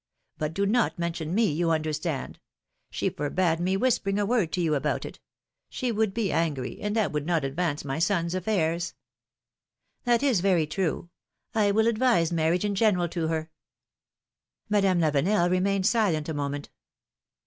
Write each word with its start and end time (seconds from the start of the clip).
But 0.39 0.55
do 0.55 0.65
not 0.65 0.97
mention 0.97 1.35
me, 1.35 1.51
you 1.51 1.69
understand! 1.69 2.39
She 2.89 3.07
forbade 3.11 3.59
me 3.59 3.77
whis 3.77 3.99
pering 3.99 4.17
a 4.17 4.25
word 4.25 4.51
to 4.53 4.59
you 4.59 4.73
about 4.73 5.05
it; 5.05 5.19
she 5.69 5.91
would 5.91 6.11
be 6.11 6.31
angry, 6.31 6.81
and 6.81 6.95
that 6.95 7.11
would 7.11 7.27
not 7.27 7.43
advance 7.45 7.85
my 7.85 7.97
son^s 7.97 8.33
affairs.^^ 8.33 8.95
That 10.05 10.23
is 10.23 10.41
very 10.41 10.65
true! 10.65 11.11
I 11.53 11.69
will 11.69 11.85
advise 11.85 12.31
marriage 12.31 12.65
in 12.65 12.73
general 12.73 13.09
to 13.09 13.27
her! 13.27 13.51
Madame 14.69 14.97
Lavenel 14.99 15.51
remained 15.51 15.85
silent 15.85 16.27
a 16.27 16.33
moment. 16.33 16.71